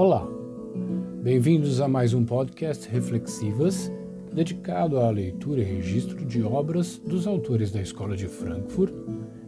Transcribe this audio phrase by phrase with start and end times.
[0.00, 0.24] Olá,
[1.24, 3.90] bem-vindos a mais um podcast Reflexivas,
[4.32, 8.94] dedicado à leitura e registro de obras dos autores da Escola de Frankfurt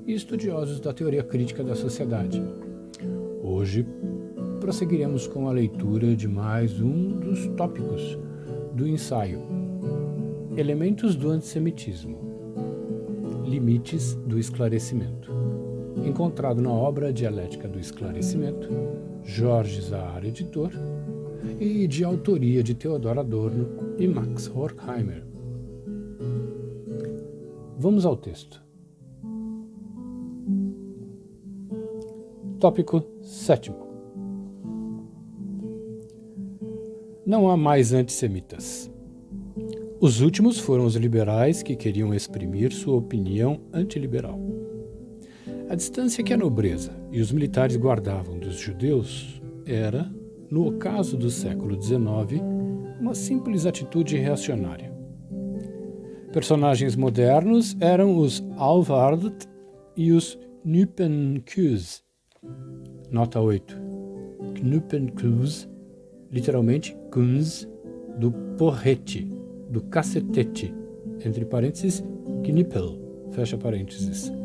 [0.05, 2.43] e estudiosos da teoria crítica da sociedade.
[3.41, 3.87] Hoje,
[4.59, 8.19] prosseguiremos com a leitura de mais um dos tópicos
[8.75, 9.39] do ensaio.
[10.57, 12.19] Elementos do Antissemitismo.
[13.47, 15.33] Limites do Esclarecimento,
[16.05, 18.69] encontrado na obra Dialética do Esclarecimento,
[19.25, 20.71] Jorge Zahar, editor,
[21.59, 25.25] e de autoria de Theodor Adorno e Max Horkheimer.
[27.79, 28.63] Vamos ao texto.
[32.59, 33.73] Tópico 7.
[37.25, 38.91] Não há mais antissemitas.
[40.01, 44.50] Os últimos foram os liberais que queriam exprimir sua opinião antiliberal.
[45.71, 50.13] A distância que a nobreza e os militares guardavam dos judeus era,
[50.51, 52.43] no ocaso do século XIX,
[53.01, 54.93] uma simples atitude reacionária.
[56.33, 59.33] Personagens modernos eram os Alvard
[59.97, 62.03] e os Nuppenkus,
[63.09, 63.77] Nota 8.
[64.55, 65.69] Knuppenkus,
[66.33, 67.69] literalmente Kunz,
[68.19, 69.33] do porrete,
[69.71, 70.75] do cacetete,
[71.25, 72.03] entre parênteses,
[72.43, 72.99] Knippel,
[73.31, 74.40] fecha parênteses.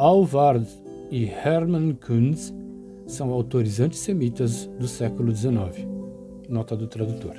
[0.00, 0.66] Alvard
[1.10, 2.54] e Hermann Kunz
[3.06, 5.86] são autores antissemitas do século XIX.
[6.48, 7.36] Nota do tradutor.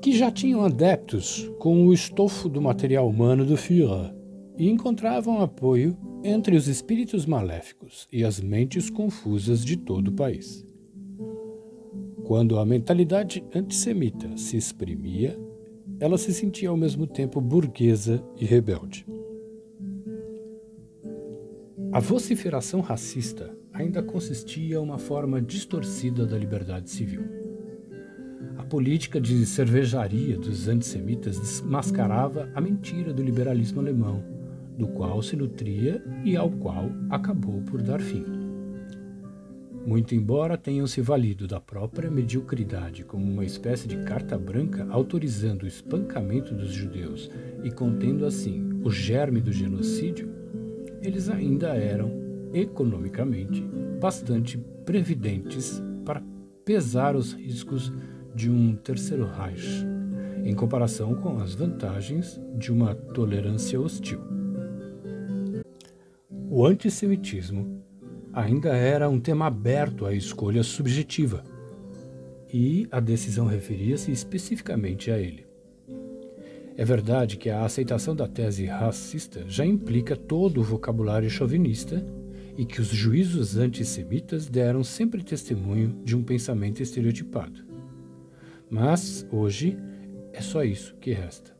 [0.00, 4.14] Que já tinham adeptos com o estofo do material humano do Führer
[4.56, 10.66] e encontravam apoio entre os espíritos maléficos e as mentes confusas de todo o país.
[12.24, 15.38] Quando a mentalidade antissemita se exprimia,
[16.00, 19.04] ela se sentia ao mesmo tempo burguesa e rebelde.
[21.90, 27.24] A vociferação racista ainda consistia em uma forma distorcida da liberdade civil.
[28.58, 34.22] A política de cervejaria dos antissemitas desmascarava a mentira do liberalismo alemão
[34.76, 38.24] do qual se nutria e ao qual acabou por dar fim.
[39.86, 45.62] Muito embora tenham se valido da própria mediocridade como uma espécie de carta branca autorizando
[45.62, 47.30] o espancamento dos judeus
[47.64, 50.37] e contendo assim o germe do genocídio,
[51.02, 52.10] eles ainda eram,
[52.52, 53.62] economicamente,
[54.00, 56.22] bastante previdentes para
[56.64, 57.92] pesar os riscos
[58.34, 59.84] de um terceiro Reich,
[60.44, 64.20] em comparação com as vantagens de uma tolerância hostil.
[66.50, 67.82] O antissemitismo
[68.32, 71.42] ainda era um tema aberto à escolha subjetiva,
[72.52, 75.47] e a decisão referia-se especificamente a ele.
[76.78, 82.06] É verdade que a aceitação da tese racista já implica todo o vocabulário chauvinista
[82.56, 87.66] e que os juízos antissemitas deram sempre testemunho de um pensamento estereotipado.
[88.70, 89.76] Mas, hoje,
[90.32, 91.52] é só isso que resta.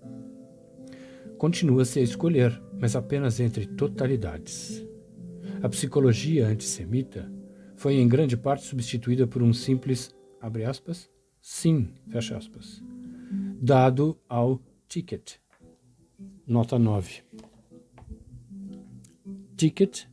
[1.37, 4.87] Continua-se a escolher, mas apenas entre totalidades.
[5.61, 7.29] A psicologia antissemita
[7.75, 12.81] foi em grande parte substituída por um simples, abre aspas, sim, fecha aspas,
[13.61, 15.35] dado ao ticket.
[16.47, 17.23] Nota 9.
[19.55, 20.07] Ticket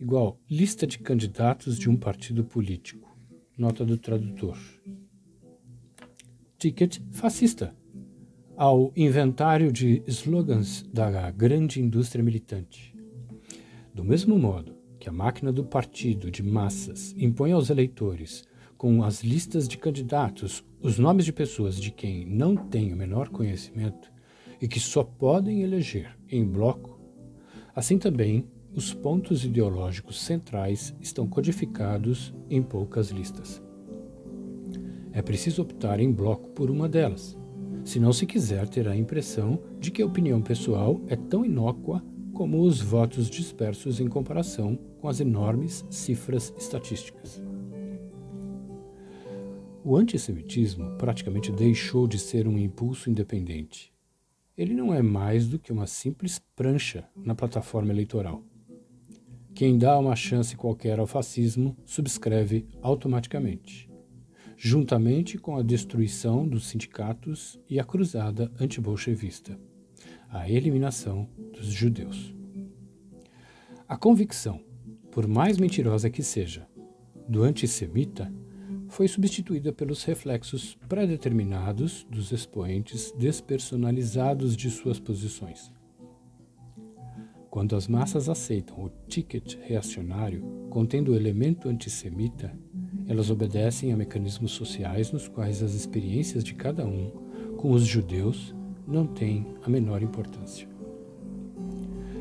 [0.00, 3.14] igual lista de candidatos de um partido político.
[3.58, 4.56] Nota do tradutor.
[6.58, 7.76] Ticket fascista
[8.56, 12.96] ao inventário de slogans da grande indústria militante.
[13.92, 18.44] Do mesmo modo que a máquina do partido de massas impõe aos eleitores,
[18.78, 23.28] com as listas de candidatos, os nomes de pessoas de quem não tem o menor
[23.28, 24.11] conhecimento
[24.62, 27.00] e que só podem eleger em bloco,
[27.74, 33.60] assim também os pontos ideológicos centrais estão codificados em poucas listas.
[35.12, 37.36] É preciso optar em bloco por uma delas,
[37.84, 42.00] se não se quiser ter a impressão de que a opinião pessoal é tão inócua
[42.32, 47.42] como os votos dispersos em comparação com as enormes cifras estatísticas.
[49.84, 53.92] O antissemitismo praticamente deixou de ser um impulso independente.
[54.56, 58.44] Ele não é mais do que uma simples prancha na plataforma eleitoral.
[59.54, 63.90] Quem dá uma chance qualquer ao fascismo subscreve automaticamente,
[64.56, 69.58] juntamente com a destruição dos sindicatos e a cruzada antibolchevista,
[70.28, 72.34] a eliminação dos judeus.
[73.86, 74.64] A convicção
[75.12, 76.66] por mais mentirosa que seja,
[77.28, 78.32] do antissemita,
[78.92, 85.72] foi substituída pelos reflexos pré-determinados dos expoentes despersonalizados de suas posições.
[87.48, 92.54] Quando as massas aceitam o ticket reacionário contendo o elemento antissemita,
[93.08, 97.10] elas obedecem a mecanismos sociais nos quais as experiências de cada um
[97.56, 98.54] com os judeus
[98.86, 100.68] não têm a menor importância.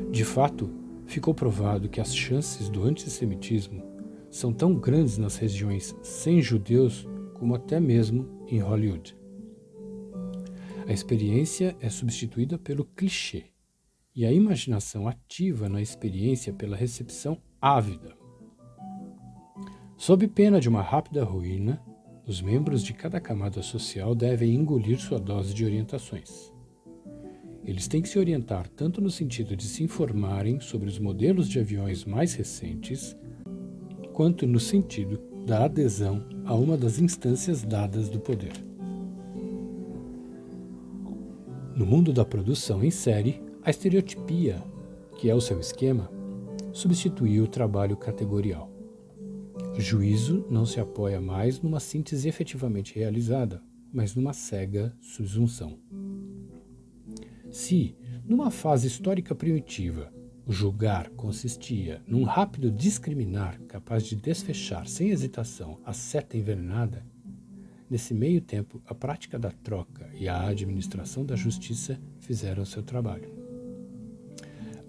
[0.10, 0.70] De fato,
[1.06, 3.91] ficou provado que as chances do antissemitismo
[4.32, 9.16] são tão grandes nas regiões sem judeus como até mesmo em Hollywood.
[10.88, 13.46] A experiência é substituída pelo clichê
[14.16, 18.16] e a imaginação ativa na experiência pela recepção ávida.
[19.98, 21.82] Sob pena de uma rápida ruína,
[22.26, 26.52] os membros de cada camada social devem engolir sua dose de orientações.
[27.64, 31.60] Eles têm que se orientar tanto no sentido de se informarem sobre os modelos de
[31.60, 33.16] aviões mais recentes,
[34.22, 38.54] quanto no sentido da adesão a uma das instâncias dadas do poder.
[41.76, 44.62] No mundo da produção em série, a estereotipia,
[45.18, 46.08] que é o seu esquema,
[46.72, 48.72] substituiu o trabalho categorial.
[49.76, 53.60] O juízo não se apoia mais numa síntese efetivamente realizada,
[53.92, 55.80] mas numa cega subsunção.
[57.50, 60.14] Se, numa fase histórica primitiva,
[60.52, 67.06] julgar consistia num rápido discriminar capaz de desfechar sem hesitação a seta envenenada,
[67.90, 73.30] nesse meio tempo a prática da troca e a administração da justiça fizeram seu trabalho.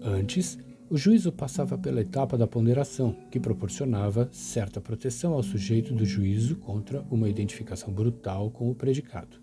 [0.01, 0.57] Antes,
[0.89, 6.57] o juízo passava pela etapa da ponderação, que proporcionava certa proteção ao sujeito do juízo
[6.57, 9.41] contra uma identificação brutal com o predicado.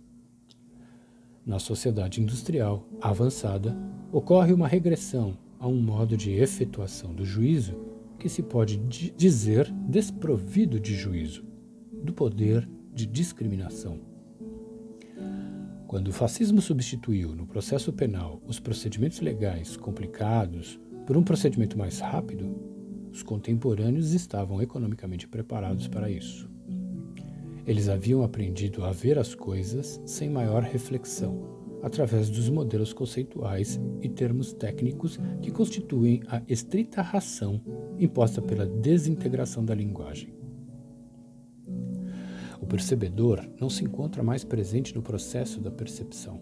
[1.45, 3.77] Na sociedade industrial avançada,
[4.13, 7.77] ocorre uma regressão a um modo de efetuação do juízo
[8.19, 11.45] que se pode dizer desprovido de juízo,
[12.03, 14.01] do poder de discriminação.
[15.87, 21.99] Quando o fascismo substituiu no processo penal os procedimentos legais complicados por um procedimento mais
[21.99, 22.57] rápido,
[23.12, 26.49] os contemporâneos estavam economicamente preparados para isso.
[27.67, 34.09] Eles haviam aprendido a ver as coisas sem maior reflexão, através dos modelos conceituais e
[34.09, 37.61] termos técnicos que constituem a estrita ração
[37.99, 40.35] imposta pela desintegração da linguagem.
[42.61, 46.41] O percebedor não se encontra mais presente no processo da percepção.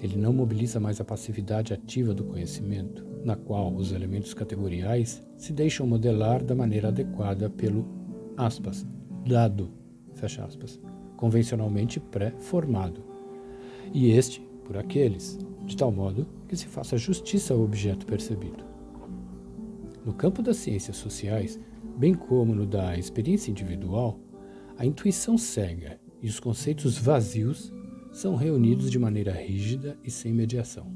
[0.00, 5.52] Ele não mobiliza mais a passividade ativa do conhecimento, na qual os elementos categoriais se
[5.52, 7.86] deixam modelar da maneira adequada pelo
[8.36, 8.86] aspas,
[9.26, 9.82] dado
[10.14, 10.80] fecha aspas,
[11.16, 13.04] convencionalmente pré-formado,
[13.92, 18.64] e este por aqueles, de tal modo que se faça justiça ao objeto percebido.
[20.04, 21.58] No campo das ciências sociais,
[21.96, 24.18] bem como no da experiência individual,
[24.76, 27.72] a intuição cega e os conceitos vazios
[28.12, 30.92] são reunidos de maneira rígida e sem mediação.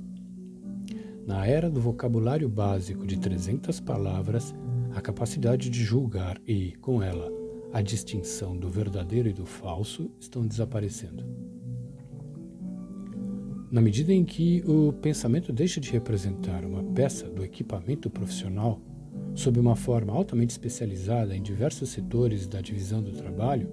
[1.27, 4.55] Na era do vocabulário básico de 300 palavras,
[4.95, 7.31] a capacidade de julgar e, com ela,
[7.73, 11.25] a distinção do verdadeiro e do falso estão desaparecendo.
[13.77, 18.81] Na medida em que o pensamento deixa de representar uma peça do equipamento profissional,
[19.35, 23.69] sob uma forma altamente especializada em diversos setores da divisão do trabalho,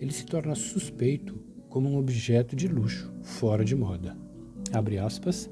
[0.00, 1.38] ele se torna suspeito
[1.68, 4.16] como um objeto de luxo fora de moda.
[4.72, 5.50] Abre aspas.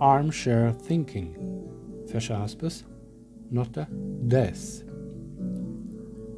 [0.00, 1.34] Armchair thinking.
[2.08, 2.84] Fecha aspas.
[3.52, 3.88] Nota
[4.20, 4.84] 10.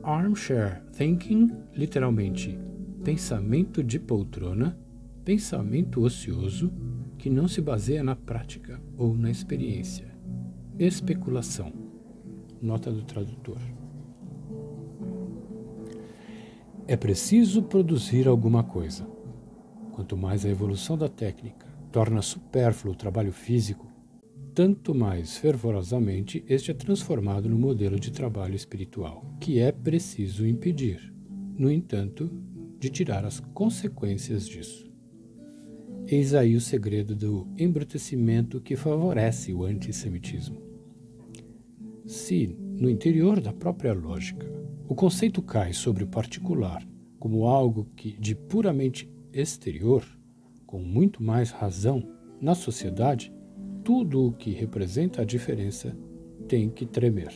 [0.03, 2.59] Armchair thinking, literalmente
[3.03, 4.79] pensamento de poltrona,
[5.25, 6.71] pensamento ocioso
[7.17, 10.07] que não se baseia na prática ou na experiência.
[10.79, 11.73] Especulação.
[12.61, 13.59] Nota do tradutor.
[16.87, 19.07] É preciso produzir alguma coisa.
[19.93, 23.91] Quanto mais a evolução da técnica torna supérfluo o trabalho físico,
[24.55, 31.15] tanto mais fervorosamente este é transformado no modelo de trabalho espiritual, que é preciso impedir,
[31.57, 32.31] no entanto,
[32.79, 34.94] de tirar as consequências disso.
[36.07, 40.61] Eis aí o segredo do embrutecimento que favorece o antissemitismo.
[42.05, 44.47] Se, no interior da própria lógica,
[44.87, 46.87] o conceito cai sobre o particular
[47.19, 50.05] como algo que de puramente exterior,
[50.67, 52.07] com muito mais razão,
[52.39, 53.33] na sociedade,
[53.83, 55.97] tudo o que representa a diferença
[56.47, 57.33] tem que tremer.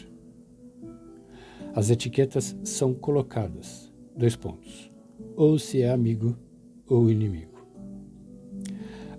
[1.74, 4.92] As etiquetas são colocadas, dois pontos,
[5.34, 6.36] ou se é amigo
[6.86, 7.47] ou inimigo.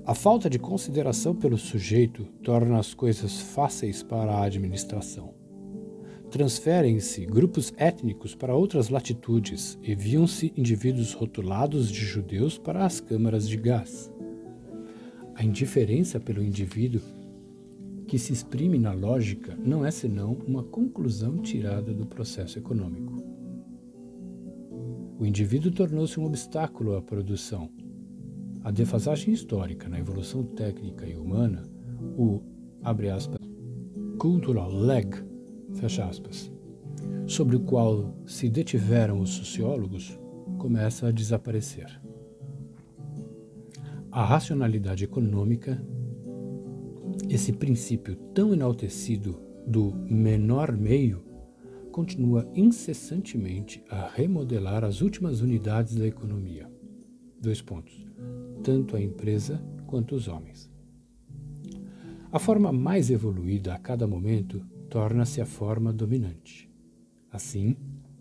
[0.09, 5.35] A falta de consideração pelo sujeito torna as coisas fáceis para a administração.
[6.31, 13.55] Transferem-se grupos étnicos para outras latitudes, enviam-se indivíduos rotulados de judeus para as câmaras de
[13.55, 14.11] gás.
[15.35, 17.01] A indiferença pelo indivíduo
[18.07, 23.23] que se exprime na lógica não é senão uma conclusão tirada do processo econômico.
[25.19, 27.69] O indivíduo tornou-se um obstáculo à produção.
[28.69, 31.67] A defasagem histórica na evolução técnica e humana,
[32.15, 32.39] o,
[32.83, 33.39] abre aspas,
[34.19, 35.09] cultural lag,
[35.73, 36.51] fecha aspas,
[37.25, 40.19] sobre o qual se detiveram os sociólogos,
[40.59, 41.99] começa a desaparecer.
[44.11, 45.83] A racionalidade econômica
[47.27, 51.23] esse princípio tão enaltecido do menor meio
[51.91, 56.69] continua incessantemente a remodelar as últimas unidades da economia.
[57.41, 58.05] Dois pontos.
[58.63, 60.69] Tanto a empresa quanto os homens.
[62.31, 66.69] A forma mais evoluída a cada momento torna-se a forma dominante.
[67.31, 67.75] Assim,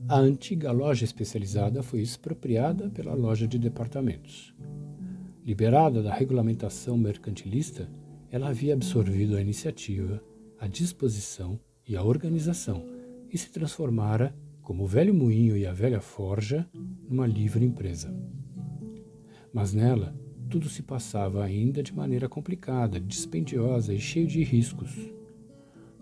[0.09, 4.54] a antiga loja especializada foi expropriada pela loja de departamentos.
[5.45, 7.90] Liberada da regulamentação mercantilista,
[8.30, 10.23] ela havia absorvido a iniciativa,
[10.59, 12.85] a disposição e a organização
[13.30, 16.68] e se transformara, como o velho moinho e a velha forja,
[17.09, 18.14] numa livre empresa.
[19.52, 20.14] Mas nela,
[20.49, 24.90] tudo se passava ainda de maneira complicada, dispendiosa e cheio de riscos.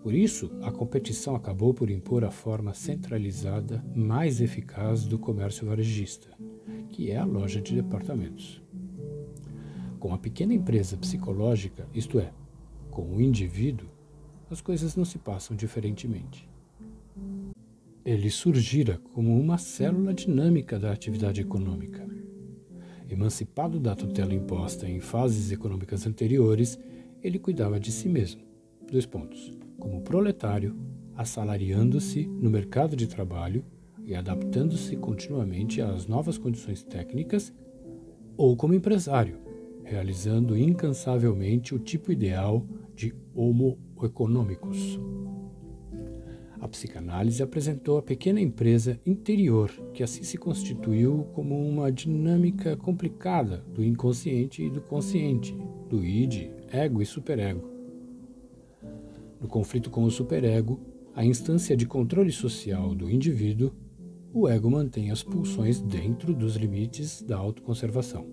[0.01, 6.29] Por isso, a competição acabou por impor a forma centralizada mais eficaz do comércio varejista,
[6.89, 8.61] que é a loja de departamentos.
[9.99, 12.31] Com a pequena empresa psicológica, isto é,
[12.89, 13.89] com o indivíduo,
[14.49, 16.47] as coisas não se passam diferentemente.
[18.05, 22.07] Ele surgira como uma célula dinâmica da atividade econômica.
[23.09, 26.77] Emancipado da tutela imposta em fases econômicas anteriores,
[27.23, 28.41] ele cuidava de si mesmo.
[28.91, 29.51] Dois pontos.
[29.79, 30.75] Como proletário,
[31.15, 33.63] assalariando-se no mercado de trabalho
[34.03, 37.53] e adaptando-se continuamente às novas condições técnicas,
[38.35, 39.39] ou como empresário,
[39.83, 44.99] realizando incansavelmente o tipo ideal de Homo economicus.
[46.67, 53.63] A psicanálise apresentou a pequena empresa interior, que assim se constituiu como uma dinâmica complicada
[53.73, 55.57] do inconsciente e do consciente,
[55.89, 57.71] do id, ego e superego.
[59.39, 60.77] No conflito com o superego,
[61.15, 63.71] a instância de controle social do indivíduo,
[64.33, 68.27] o ego mantém as pulsões dentro dos limites da autoconservação.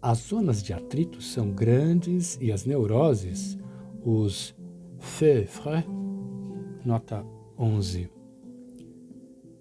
[0.00, 3.58] As zonas de atrito são grandes e as neuroses,
[4.00, 4.54] os
[5.00, 6.03] fièvres,
[6.84, 7.24] nota
[7.58, 8.08] 11.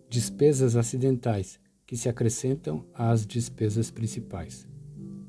[0.10, 4.68] Despesas acidentais, que se acrescentam às despesas principais.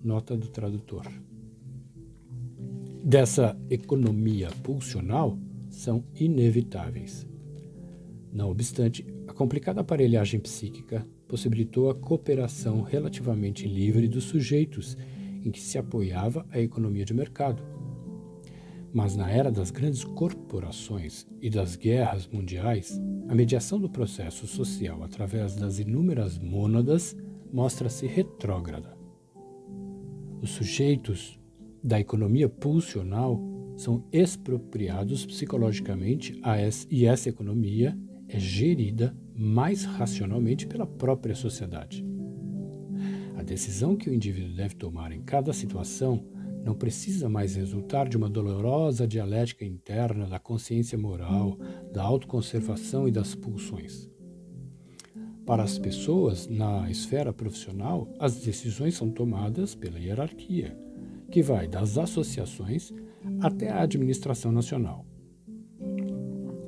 [0.02, 1.06] Nota do tradutor.
[3.02, 7.26] Dessa economia pulsional são inevitáveis.
[8.32, 14.96] Não obstante, a complicada aparelhagem psíquica possibilitou a cooperação relativamente livre dos sujeitos
[15.44, 17.62] em que se apoiava a economia de mercado.
[18.94, 22.96] Mas na era das grandes corporações e das guerras mundiais,
[23.28, 27.16] a mediação do processo social através das inúmeras mônadas
[27.52, 28.96] mostra-se retrógrada.
[30.40, 31.40] Os sujeitos
[31.82, 33.42] da economia pulsional
[33.76, 36.40] são expropriados psicologicamente
[36.88, 37.98] e essa economia
[38.28, 42.06] é gerida mais racionalmente pela própria sociedade.
[43.36, 46.24] A decisão que o indivíduo deve tomar em cada situação
[46.64, 51.58] não precisa mais resultar de uma dolorosa dialética interna da consciência moral,
[51.92, 54.10] da autoconservação e das pulsões.
[55.44, 60.74] Para as pessoas na esfera profissional, as decisões são tomadas pela hierarquia,
[61.30, 62.90] que vai das associações
[63.40, 65.04] até a administração nacional.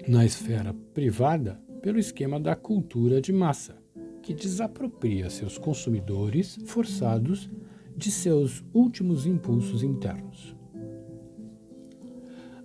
[0.07, 3.79] Na esfera privada, pelo esquema da cultura de massa,
[4.23, 7.49] que desapropria seus consumidores forçados
[7.97, 10.55] de seus últimos impulsos internos.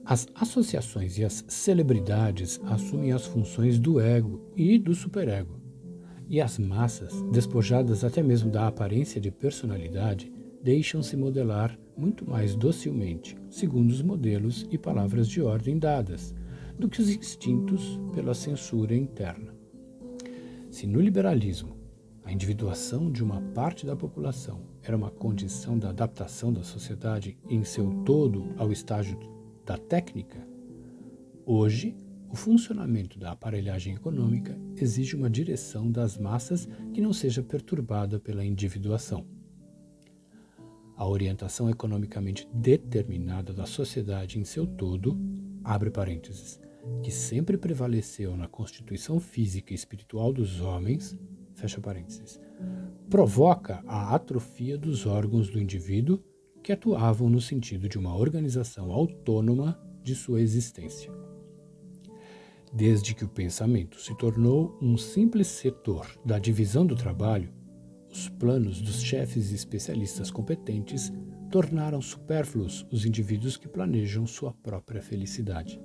[0.04, 5.62] As associações e as celebridades assumem as funções do ego e do superego,
[6.28, 13.38] e as massas, despojadas até mesmo da aparência de personalidade, deixam-se modelar muito mais docilmente,
[13.50, 16.34] segundo os modelos e palavras de ordem dadas,
[16.78, 19.54] do que os instintos pela censura interna.
[20.70, 21.78] Se no liberalismo
[22.24, 27.64] a individuação de uma parte da população era uma condição da adaptação da sociedade em
[27.64, 29.18] seu todo ao estágio
[29.66, 30.46] da técnica,
[31.46, 31.96] hoje
[32.32, 38.46] o funcionamento da aparelhagem econômica exige uma direção das massas que não seja perturbada pela
[38.46, 39.26] individuação.
[40.96, 45.20] A orientação economicamente determinada da sociedade em seu todo,
[45.62, 46.60] abre parênteses,
[47.04, 51.18] que sempre prevaleceu na constituição física e espiritual dos homens,
[51.54, 52.40] fecha parênteses,
[53.10, 56.24] provoca a atrofia dos órgãos do indivíduo
[56.64, 61.12] que atuavam no sentido de uma organização autônoma de sua existência.
[62.74, 67.52] Desde que o pensamento se tornou um simples setor da divisão do trabalho,
[68.10, 71.12] os planos dos chefes e especialistas competentes
[71.50, 75.82] tornaram supérfluos os indivíduos que planejam sua própria felicidade.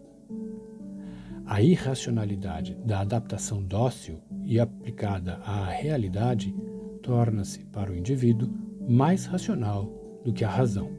[1.47, 6.53] A irracionalidade da adaptação dócil e aplicada à realidade
[7.01, 8.51] torna-se, para o indivíduo,
[8.89, 10.91] mais racional do que a razão.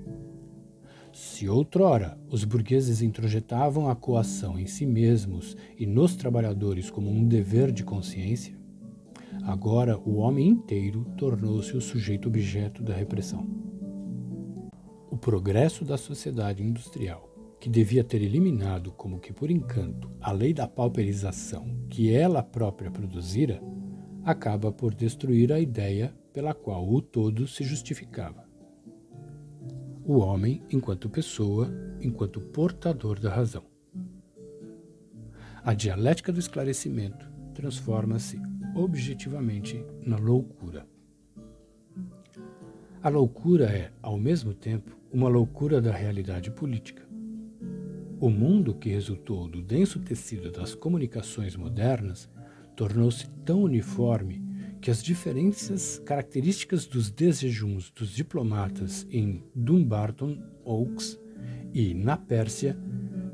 [1.11, 7.27] Se outrora os burgueses introjetavam a coação em si mesmos e nos trabalhadores como um
[7.27, 8.57] dever de consciência,
[9.43, 13.45] agora o homem inteiro tornou-se o sujeito objeto da repressão.
[15.11, 17.26] O progresso da sociedade industrial,
[17.59, 22.91] que devia ter eliminado como que por encanto a lei da pauperização que ela própria
[22.91, 23.61] produzira,
[24.23, 28.45] acaba por destruir a ideia pela qual o todo se justificava.
[30.05, 31.71] O homem enquanto pessoa,
[32.01, 33.63] enquanto portador da razão.
[35.63, 38.39] A dialética do esclarecimento transforma-se
[38.75, 40.85] objetivamente na loucura.
[43.01, 47.06] A loucura é, ao mesmo tempo, uma loucura da realidade política.
[48.19, 52.27] O mundo que resultou do denso tecido das comunicações modernas
[52.75, 54.43] tornou-se tão uniforme
[54.81, 61.19] que as diferenças características dos desejuns dos diplomatas em Dumbarton Oaks
[61.71, 62.75] e na Pérsia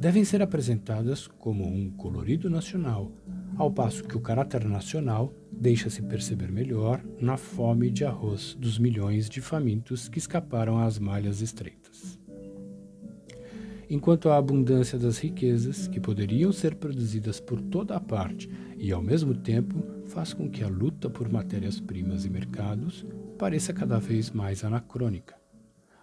[0.01, 3.09] devem ser apresentadas como um colorido nacional,
[3.55, 9.29] ao passo que o caráter nacional deixa-se perceber melhor na fome de arroz dos milhões
[9.29, 12.19] de famintos que escaparam às malhas estreitas.
[13.93, 19.03] Enquanto a abundância das riquezas, que poderiam ser produzidas por toda a parte e ao
[19.03, 23.05] mesmo tempo faz com que a luta por matérias-primas e mercados
[23.37, 25.35] pareça cada vez mais anacrônica.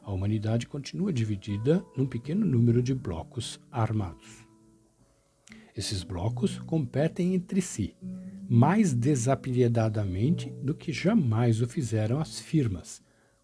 [0.04, 4.46] A humanidade continua dividida num pequeno número de blocos armados.
[5.76, 7.96] Esses blocos competem entre si,
[8.48, 13.03] mais desapiedadamente do que jamais o fizeram as firmas,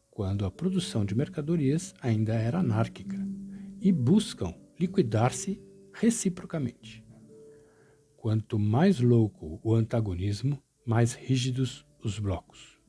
[0.08, 3.18] quando a produção de mercadorias ainda era anárquica,
[3.86, 7.04] e buscam liquidar-se reciprocamente.
[8.16, 12.80] Quanto mais louco o antagonismo, mais rígidos os blocos.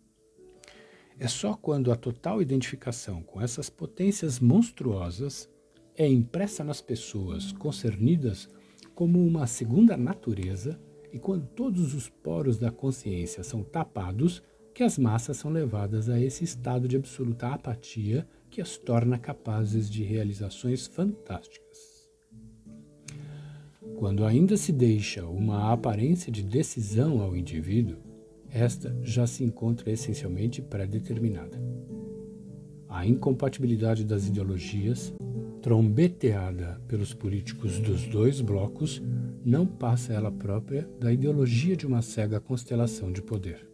[1.19, 5.47] É só quando a total identificação com essas potências monstruosas
[5.95, 8.49] é impressa nas pessoas concernidas
[8.95, 10.81] como uma segunda natureza
[11.13, 14.41] e quando todos os poros da consciência são tapados,
[14.73, 19.89] que as massas são levadas a esse estado de absoluta apatia que as torna capazes
[19.89, 22.07] de realizações fantásticas.
[23.97, 27.97] Quando ainda se deixa uma aparência de decisão ao indivíduo,
[28.49, 31.59] esta já se encontra essencialmente pré-determinada.
[32.87, 35.13] A incompatibilidade das ideologias,
[35.61, 39.01] trombeteada pelos políticos dos dois blocos,
[39.43, 43.67] não passa ela própria da ideologia de uma cega constelação de poder.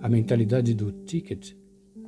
[0.00, 1.54] A mentalidade do ticket,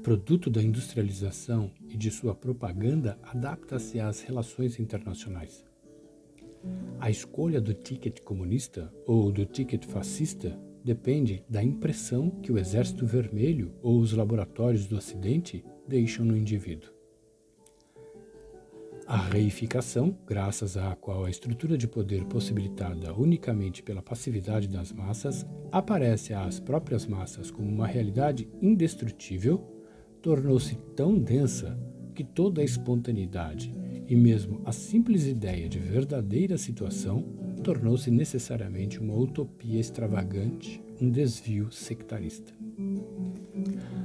[0.06, 5.64] produto da industrialização e de sua propaganda, adapta-se às relações internacionais.
[7.00, 13.04] A escolha do ticket comunista ou do ticket fascista depende da impressão que o Exército
[13.04, 16.92] Vermelho ou os laboratórios do Ocidente deixam no indivíduo.
[19.08, 25.44] A reificação, graças à qual a estrutura de poder possibilitada unicamente pela passividade das massas
[25.72, 29.75] aparece às próprias massas como uma realidade indestrutível,
[30.26, 31.78] tornou-se tão densa
[32.12, 33.72] que toda a espontaneidade
[34.08, 37.22] e mesmo a simples ideia de verdadeira situação
[37.62, 42.52] tornou-se necessariamente uma utopia extravagante, um desvio sectarista.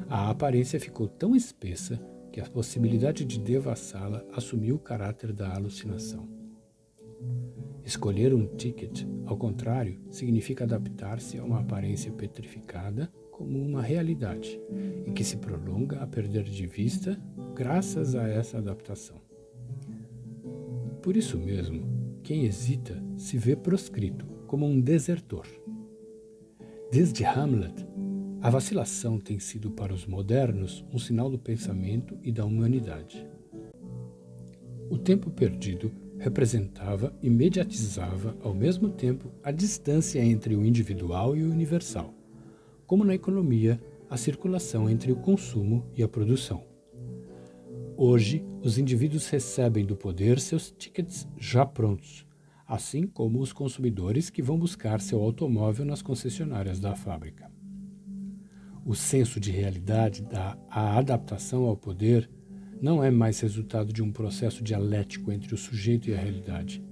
[0.08, 2.00] A aparência ficou tão espessa
[2.32, 6.30] que a possibilidade de devassá-la assumiu o caráter da alucinação.
[7.84, 14.62] Escolher um ticket, ao contrário, significa adaptar-se a uma aparência petrificada como uma realidade
[15.04, 17.20] e que se prolonga a perder de vista
[17.56, 19.20] graças a essa adaptação.
[21.02, 21.84] Por isso mesmo,
[22.22, 25.48] quem hesita se vê proscrito como um desertor.
[26.92, 27.88] Desde Hamlet,
[28.44, 33.28] a vacilação tem sido para os modernos um sinal do pensamento e da humanidade.
[34.88, 41.44] O tempo perdido representava e mediatizava ao mesmo tempo a distância entre o individual e
[41.44, 42.14] o universal,
[42.92, 46.62] como na economia, a circulação entre o consumo e a produção.
[47.96, 52.28] Hoje, os indivíduos recebem do poder seus tickets já prontos,
[52.68, 57.50] assim como os consumidores que vão buscar seu automóvel nas concessionárias da fábrica.
[58.86, 62.30] O senso de realidade da adaptação ao poder
[62.82, 66.84] não é mais resultado de um processo dialético entre o sujeito e a realidade,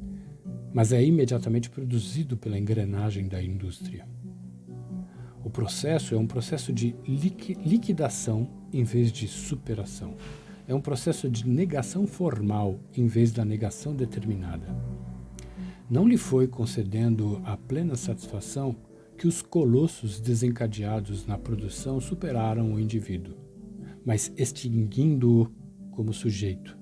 [0.74, 4.08] mas é imediatamente produzido pela engrenagem da indústria.
[5.50, 10.16] O processo é um processo de liquidação em vez de superação.
[10.68, 14.68] É um processo de negação formal em vez da negação determinada.
[15.90, 18.76] Não lhe foi concedendo a plena satisfação
[19.18, 23.36] que os colossos desencadeados na produção superaram o indivíduo,
[24.06, 25.52] mas extinguindo-o
[25.90, 26.78] como sujeito.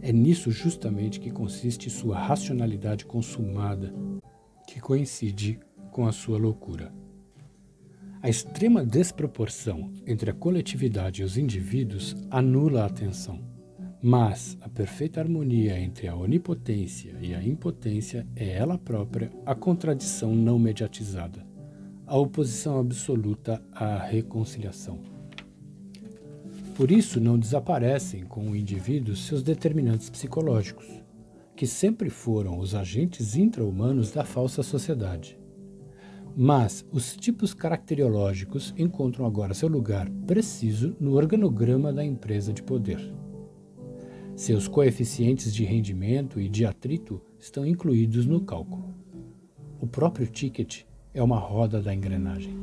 [0.00, 3.92] É nisso justamente que consiste sua racionalidade consumada,
[4.68, 5.58] que coincide
[5.90, 7.01] com a sua loucura.
[8.22, 13.40] A extrema desproporção entre a coletividade e os indivíduos anula a atenção,
[14.00, 20.36] mas a perfeita harmonia entre a onipotência e a impotência é ela própria a contradição
[20.36, 21.44] não mediatizada,
[22.06, 25.00] a oposição absoluta à reconciliação.
[26.76, 30.86] Por isso, não desaparecem com o indivíduo seus determinantes psicológicos,
[31.56, 35.41] que sempre foram os agentes intra-humanos da falsa sociedade.
[36.36, 43.00] Mas os tipos caracteriológicos encontram agora seu lugar preciso no organograma da empresa de poder.
[44.34, 48.94] Seus coeficientes de rendimento e de atrito estão incluídos no cálculo.
[49.78, 52.56] O próprio ticket é uma roda da engrenagem.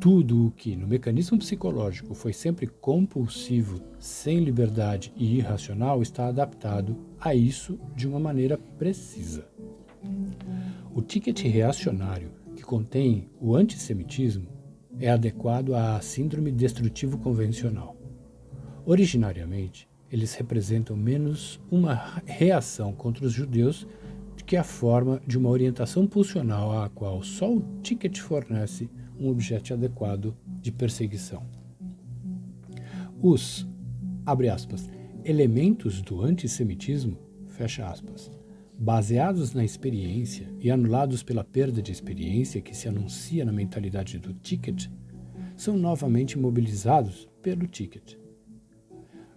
[0.00, 6.96] Tudo o que, no mecanismo psicológico, foi sempre compulsivo, sem liberdade e irracional está adaptado
[7.20, 9.46] a isso de uma maneira precisa.
[10.94, 12.30] O ticket reacionário,
[12.66, 14.48] contém o antissemitismo,
[14.98, 17.96] é adequado à síndrome destrutivo convencional.
[18.84, 23.86] Originariamente, eles representam menos uma reação contra os judeus
[24.36, 29.28] do que a forma de uma orientação pulsional à qual só o ticket fornece um
[29.28, 31.42] objeto adequado de perseguição.
[33.22, 33.66] Os,
[34.24, 34.88] abre aspas,
[35.24, 38.30] elementos do antissemitismo, fecha aspas,
[38.78, 44.34] baseados na experiência e anulados pela perda de experiência que se anuncia na mentalidade do
[44.34, 44.88] ticket,
[45.56, 48.16] são novamente mobilizados pelo ticket.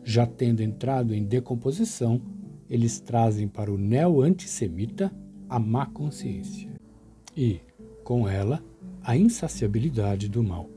[0.03, 2.21] Já tendo entrado em decomposição,
[2.69, 5.11] eles trazem para o neo-antissemita
[5.47, 6.69] a má consciência
[7.35, 7.59] e,
[8.03, 8.63] com ela,
[9.01, 10.69] a insaciabilidade do mal.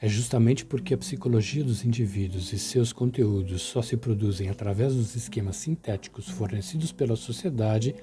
[0.00, 5.16] É justamente porque a psicologia dos indivíduos e seus conteúdos só se produzem através dos
[5.16, 7.96] esquemas sintéticos fornecidos pela sociedade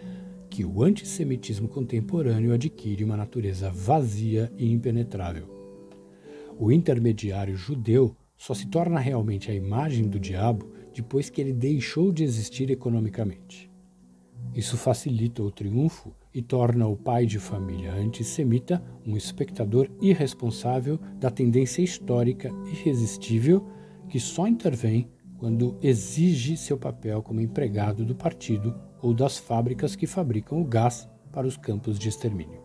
[0.50, 5.48] que o antissemitismo contemporâneo adquire uma natureza vazia e impenetrável.
[6.60, 12.12] O intermediário judeu só se torna realmente a imagem do diabo depois que ele deixou
[12.12, 13.72] de existir economicamente.
[14.54, 21.32] Isso facilita o triunfo e torna o pai de família antissemita um espectador irresponsável da
[21.32, 23.66] tendência histórica irresistível
[24.10, 30.06] que só intervém quando exige seu papel como empregado do partido ou das fábricas que
[30.06, 32.60] fabricam o gás para os campos de extermínio.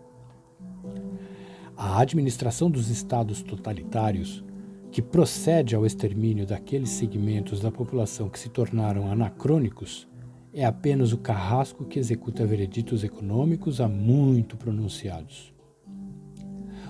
[1.76, 4.44] A administração dos estados totalitários,
[4.90, 10.09] que procede ao extermínio daqueles segmentos da população que se tornaram anacrônicos,
[10.52, 15.52] é apenas o carrasco que executa vereditos econômicos há muito pronunciados.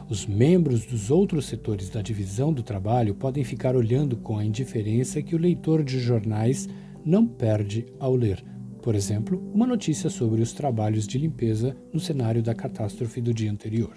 [0.08, 5.22] Os membros dos outros setores da divisão do trabalho podem ficar olhando com a indiferença
[5.22, 6.68] que o leitor de jornais
[7.04, 8.44] não perde ao ler,
[8.82, 13.52] por exemplo, uma notícia sobre os trabalhos de limpeza no cenário da catástrofe do dia
[13.52, 13.92] anterior.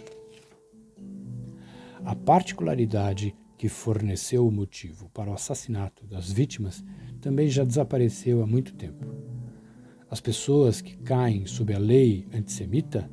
[2.06, 6.84] A particularidade que forneceu o motivo para o assassinato das vítimas
[7.22, 9.33] também já desapareceu há muito tempo.
[10.14, 13.10] As pessoas que caem sob a lei antissemita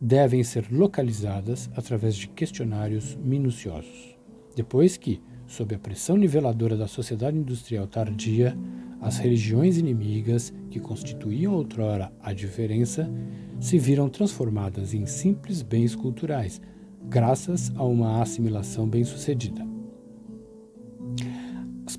[0.00, 4.16] devem ser localizadas através de questionários minuciosos.
[4.56, 8.56] Depois que, sob a pressão niveladora da sociedade industrial tardia,
[8.98, 13.12] as religiões inimigas que constituíam outrora a diferença
[13.60, 16.62] se viram transformadas em simples bens culturais,
[17.10, 19.75] graças a uma assimilação bem-sucedida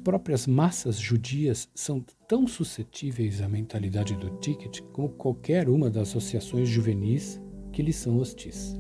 [0.08, 6.70] próprias massas judias são tão suscetíveis à mentalidade do ticket como qualquer uma das associações
[6.70, 7.42] juvenis
[7.74, 8.80] que lhes são hostis.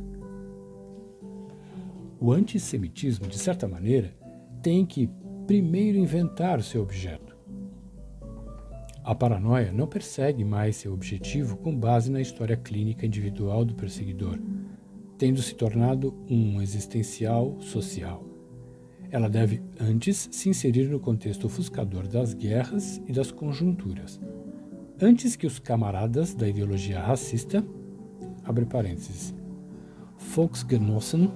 [2.17, 4.15] O antissemitismo, de certa maneira,
[4.63, 5.09] tem que
[5.45, 7.35] primeiro inventar seu objeto.
[9.03, 14.39] A paranoia não persegue mais seu objetivo com base na história clínica individual do perseguidor,
[15.17, 18.36] tendo se tornado um existencial social.
[19.09, 24.19] Ela deve antes se inserir no contexto ofuscador das guerras e das conjunturas,
[25.01, 27.63] antes que os camaradas da ideologia racista,
[28.43, 29.33] abre parênteses,
[30.17, 31.31] Volksgenossen,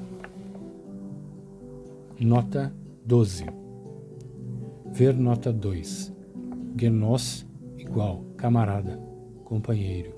[2.20, 2.74] nota
[3.06, 3.46] 12,
[4.94, 6.14] Ver nota 2.
[6.78, 8.98] Genos igual camarada,
[9.46, 10.14] companheiro.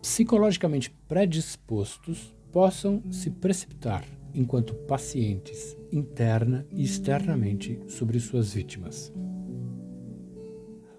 [0.00, 9.12] Psicologicamente predispostos possam se precipitar enquanto pacientes interna e externamente sobre suas vítimas.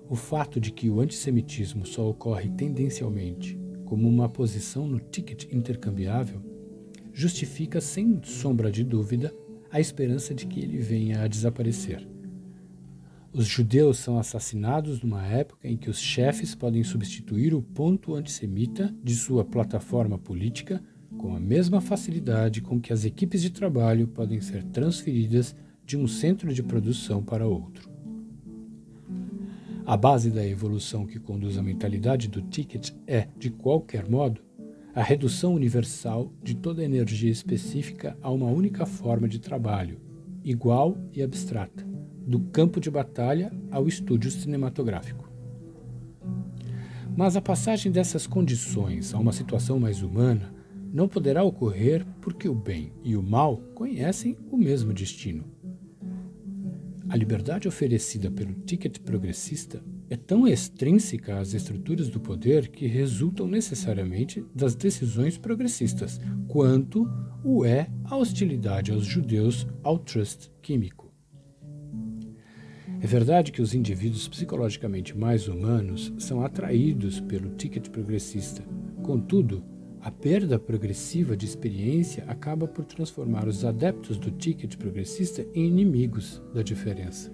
[0.07, 6.43] O fato de que o antissemitismo só ocorre tendencialmente como uma posição no ticket intercambiável
[7.11, 9.33] justifica sem sombra de dúvida
[9.71, 12.07] a esperança de que ele venha a desaparecer.
[13.33, 18.93] Os judeus são assassinados numa época em que os chefes podem substituir o ponto antissemita
[19.03, 20.83] de sua plataforma política
[21.15, 26.07] com a mesma facilidade com que as equipes de trabalho podem ser transferidas de um
[26.07, 27.89] centro de produção para outro.
[29.85, 34.41] A base da evolução que conduz à mentalidade do ticket é, de qualquer modo,
[34.93, 40.01] a redução universal de toda energia específica a uma única forma de trabalho,
[40.43, 41.87] igual e abstrata,
[42.25, 45.31] do campo de batalha ao estúdio cinematográfico.
[47.15, 50.56] Mas a passagem dessas condições a uma situação mais humana
[50.97, 55.43] não poderá ocorrer porque o bem e o mal conhecem o mesmo destino.
[57.07, 59.79] A liberdade oferecida pelo ticket progressista
[60.09, 67.07] é tão extrínseca às estruturas do poder que resultam necessariamente das decisões progressistas, quanto
[67.43, 71.13] o é a hostilidade aos judeus ao trust químico.
[72.99, 78.63] É verdade que os indivíduos psicologicamente mais humanos são atraídos pelo ticket progressista.
[79.03, 85.67] Contudo, a perda progressiva de experiência acaba por transformar os adeptos do ticket progressista em
[85.67, 87.31] inimigos da diferença.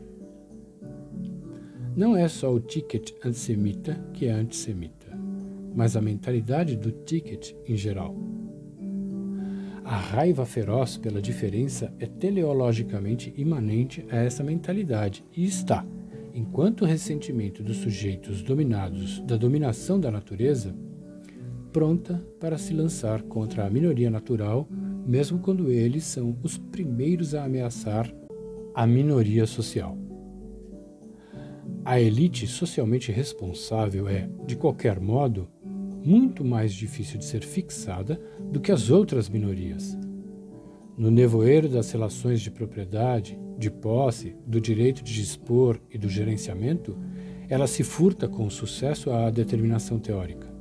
[1.96, 5.16] Não é só o ticket antissemita que é antissemita,
[5.76, 8.16] mas a mentalidade do ticket em geral.
[9.84, 15.86] A raiva feroz pela diferença é teleologicamente imanente a essa mentalidade e está,
[16.34, 20.74] enquanto o ressentimento dos sujeitos dominados da dominação da natureza,
[21.74, 24.70] pronta para se lançar contra a minoria natural,
[25.06, 28.14] mesmo quando eles são os primeiros a ameaçar
[28.76, 29.98] a minoria social.
[31.84, 35.50] A elite socialmente responsável é, de qualquer modo,
[36.06, 39.98] muito mais difícil de ser fixada do que as outras minorias.
[40.96, 46.96] No nevoeiro das relações de propriedade, de posse, do direito de dispor e do gerenciamento,
[47.50, 50.53] ela se furta com sucesso à determinação teórica.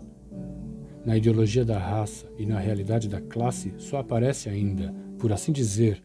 [1.05, 6.01] Na ideologia da raça e na realidade da classe só aparece ainda, por assim dizer,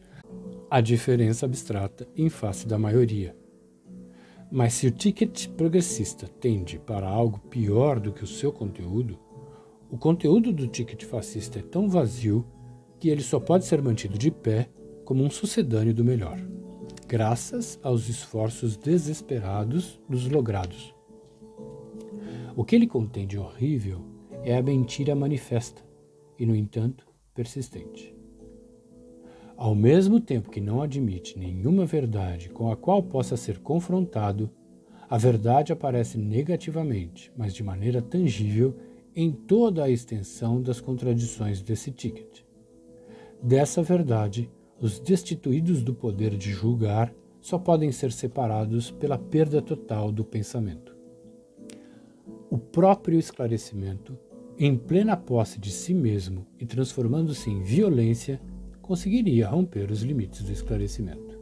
[0.68, 3.34] a diferença abstrata em face da maioria.
[4.50, 9.18] Mas se o ticket progressista tende para algo pior do que o seu conteúdo,
[9.90, 12.44] o conteúdo do ticket fascista é tão vazio
[12.98, 14.68] que ele só pode ser mantido de pé
[15.04, 16.38] como um sucedâneo do melhor,
[17.06, 20.94] graças aos esforços desesperados dos logrados.
[22.56, 24.17] O que ele contém de horrível
[24.48, 25.82] é a mentira manifesta
[26.38, 28.16] e, no entanto, persistente.
[29.58, 34.50] Ao mesmo tempo que não admite nenhuma verdade com a qual possa ser confrontado,
[35.06, 38.74] a verdade aparece negativamente, mas de maneira tangível,
[39.14, 42.40] em toda a extensão das contradições desse ticket.
[43.42, 50.10] Dessa verdade, os destituídos do poder de julgar só podem ser separados pela perda total
[50.10, 50.96] do pensamento.
[52.50, 54.18] O próprio esclarecimento
[54.58, 58.40] em plena posse de si mesmo e transformando-se em violência,
[58.82, 61.38] conseguiria romper os limites do esclarecimento.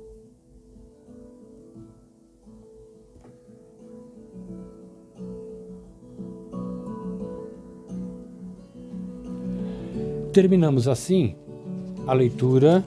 [10.33, 11.35] Terminamos assim
[12.07, 12.85] a leitura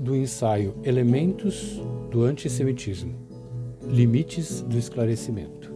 [0.00, 3.14] do ensaio Elementos do Antissemitismo
[3.86, 5.73] Limites do Esclarecimento.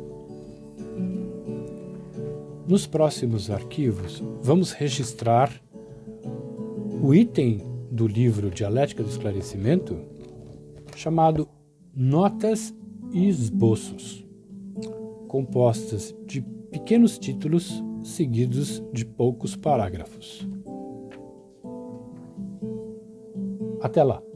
[2.69, 5.51] Nos próximos arquivos, vamos registrar
[7.03, 9.99] o item do livro Dialética do Esclarecimento
[10.95, 11.49] chamado
[11.95, 12.75] Notas
[13.11, 14.23] e Esboços,
[15.29, 20.47] compostas de pequenos títulos seguidos de poucos parágrafos.
[23.81, 24.28] Até lá!